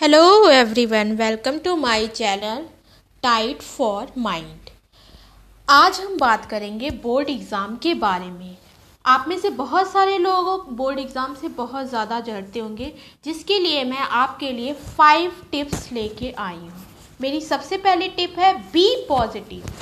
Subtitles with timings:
[0.00, 2.64] Hello everyone welcome to my channel
[3.22, 4.68] tight for mind
[5.68, 8.56] आज हम बात करेंगे बोर्ड एग्ज़ाम के बारे में।
[9.04, 12.92] आप में से बहुत सारे लोग बोर्ड एग्ज़ाम से बहुत ज़्यादा डरते होंगे,
[13.24, 16.84] जिसके लिए मैं आपके लिए फाइव टिप्स लेके आई हूँ।
[17.20, 19.72] मेरी सबसे पहली टिप है बी पॉजिटिव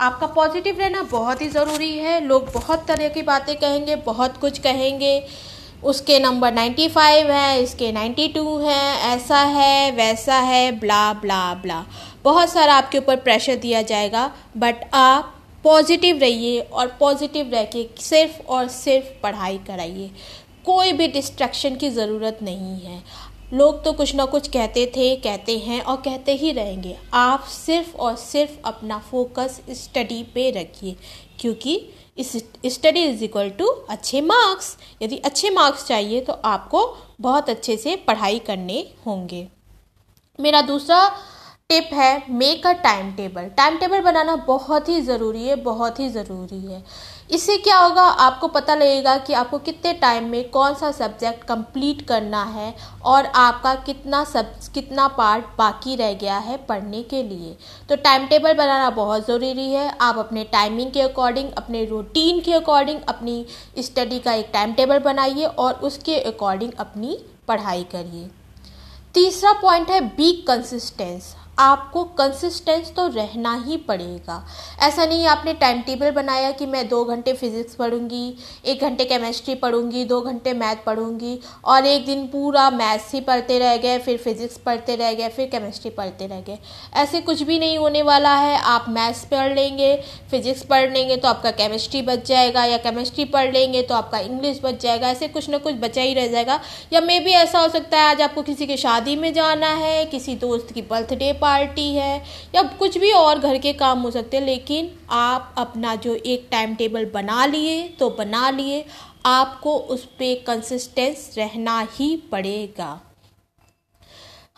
[0.00, 4.58] आपका पॉजिटिव रहना बहुत ही ज़रूरी है। लोग बहुत तरह की बातें कहेंगे, बहुत कुछ
[4.60, 5.18] कहेंगे।
[5.82, 11.42] उसके नंबर नाइन्टी फाइव है, इसके नाइन्टी टू हैं, ऐसा है, वैसा है ब्ला ब्ला
[11.54, 11.84] ब्ला
[12.24, 15.34] बहुत सारा आपके ऊपर प्रेशर दिया जाएगा बट आप
[15.64, 20.10] पॉजिटिव रहिए और पॉजिटिव रह के सिर्फ़ और सिर्फ़ पढ़ाई कराइए.
[20.66, 23.02] कोई भी डिस्ट्रैक्शन की ज़रूरत नहीं है.
[23.52, 27.96] लोग तो कुछ ना कुछ कहते थे, कहते हैं और कहते ही रहेंगे। आप सिर्फ़
[27.96, 30.96] और सिर्फ़ अपना फोकस स्टडी पे रखिए,
[31.40, 31.76] क्योंकि
[32.18, 32.32] इस
[32.66, 36.86] स्टडी इज़ इक्वल टू अच्छे मार्क्स यदि अच्छे मार्क्स चाहिए तो आपको
[37.20, 39.46] बहुत अच्छे से पढ़ाई करने होंगे।
[40.38, 41.06] मेरा दूसरा
[41.70, 46.08] टिप है make a time table time table बनाना बहुत ही ज़रूरी है, बहुत ही
[46.10, 46.82] ज़रूरी है।
[47.32, 48.02] इससे क्या होगा?
[48.02, 52.74] आपको पता लगेगा कि आपको कितने टाइम में कौन सा सब्जेक्ट कंप्लीट करना है
[53.04, 57.56] और आपका कितना सब कितना पार्ट बाकी रह गया है पढ़ने के लिए।
[57.88, 62.52] तो टाइम टेबल बनाना बहुत ज़रूरी है। आप अपने टाइमिंग के अकॉर्डिंग अपने रूटीन के
[62.52, 63.44] अकॉर्डिंग अपनी
[63.78, 68.28] स्टडी का एक टाइम टेबल बनाइए और उसके अकॉर्डिंग अपनी पढ़ाई करिए।
[69.14, 74.44] तीसरा पॉइंट है बी कंसिस्टेंस आपको कंसिस्टेंस तो रहना ही पड़ेगा।
[74.82, 79.54] ऐसा नहीं, आपने टाइम टेबल बनाया कि मैं दो घंटे फिजिक्स पढ़ूँगी, एक घंटे केमिस्ट्री
[79.54, 84.16] पढ़ूँगी, दो घंटे मैथ पढ़ूँगी, और एक दिन पूरा मैथ्स ही पढ़ते रह गए, फिर
[84.18, 86.58] फिजिक्स पढ़ते रह गए, फिर केमिस्ट्री पढ़ते रह गए।
[86.94, 89.94] ऐसे कुछ भी नहीं होने वाला है। आप मैथ्स पढ़ लेंगे
[90.30, 94.60] फिजिक्स पढ़ लेंगे तो आपका केमिस्ट्री बच जाएगा, या केमिस्ट्री पढ़ लेंगे तो आपका इंग्लिश
[94.64, 96.60] बच जाएगा। ऐसे कुछ ना कुछ बचा ही रह जाएगा।
[96.92, 100.04] या मे भी ऐसा हो सकता है, आज आपको किसी की शादी में जाना है,
[100.06, 102.16] किसी दोस्त की बर्थडे पार्टी है
[102.54, 106.48] या कुछ भी और घर के काम हो सकते हैं, लेकिन आप अपना जो एक
[106.50, 108.84] टाइम टेबल बना लिए तो बना लिए।
[109.26, 113.00] आपको उस पर कंसिस्टेंस रहना ही पड़ेगा।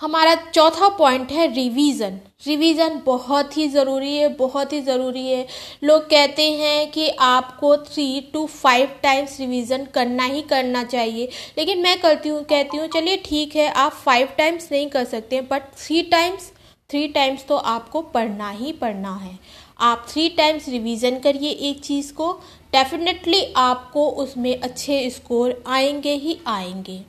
[0.00, 5.46] हमारा चौथा पॉइंट है रिवीजन रिवीजन बहुत ही ज़रूरी है, बहुत ही ज़रूरी है।
[5.84, 11.28] लोग कहते हैं कि आपको three to five times revision करना ही करना चाहिए।
[11.58, 15.40] लेकिन मैं करती हूँ, कहती हूँ, चलिए ठीक है, आप फाइव टाइम्स नहीं कर सकते
[15.42, 16.52] but three times
[16.90, 19.38] three times तो आपको पढ़ना ही पढ़ना है।
[19.80, 22.32] आप थ्री टाइम्स रिवीजन करिए एक चीज़ को।
[22.72, 27.00] डेफिनेटली आपको उसमें अच्छे स्कोर आएँगे ही आएँगे।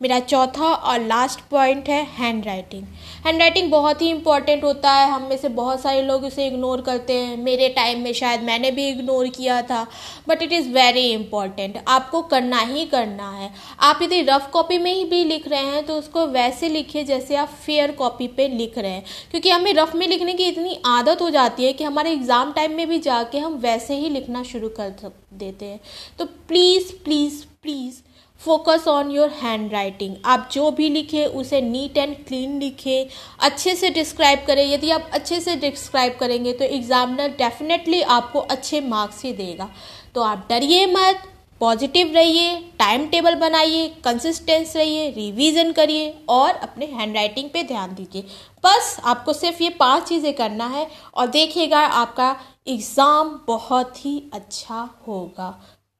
[0.00, 2.84] मेरा चौथा और लास्ट पॉइंट है हैंड राइटिंग
[3.26, 6.80] हैंड राइटिंग बहुत ही इंपॉर्टेंट होता है। हम में से बहुत सारे लोग इसे इग्नोर
[6.80, 9.86] करते हैं। मेरे टाइम में शायद मैंने भी इग्नोर किया था
[10.28, 13.50] but it is very important आपको करना ही करना है।
[13.80, 17.36] आप यदि रफ कॉपी में ही भी लिख रहे हैं तो उसको वैसे लिखिए जैसे
[17.36, 21.22] आप फेयर कॉपी पे लिख रहे हैं। क्योंकि हमें रफ में लिखने की इतनी आदत
[21.22, 24.68] हो जाती है कि हमारे एग्ज़ाम टाइम में भी जाके हम वैसे ही लिखना शुरू
[24.80, 25.80] कर देते हैं।
[26.18, 28.00] तो please please please
[28.40, 29.28] focus on your
[29.72, 33.06] handwriting आप जो भी लिखें, उसे नीट एंड क्लीन लिखें,
[33.40, 38.80] अच्छे से डिस्क्राइब करें। यदि आप अच्छे से डिस्क्राइब करेंगे तो एग्जामिनर डेफिनेटली आपको अच्छे
[38.82, 39.68] मार्क्स ही देगा।
[40.14, 41.22] तो आप डरिए मत
[41.60, 47.94] पॉजिटिव रहिए टाइम टेबल बनाइए कंसिस्टेंस रहिए रिवीजन करिए और अपने हैंड राइटिंग पर ध्यान
[47.94, 48.22] दीजिए।
[48.64, 52.36] बस आपको सिर्फ़ ये पाँच चीज़ें करना है और देखिएगा, आपका
[52.68, 55.50] एग्ज़ाम बहुत ही अच्छा होगा।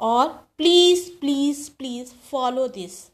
[0.00, 0.28] और
[0.58, 3.10] please please please follow this